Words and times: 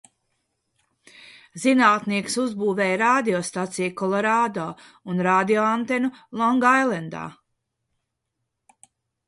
Zinātnieks 1.65 2.37
uzbūvēja 2.43 2.95
radiostaciju 3.03 3.91
Kolorādo 4.01 4.65
un 5.13 5.23
radioantenu 5.29 6.13
Longailendā. 6.43 7.25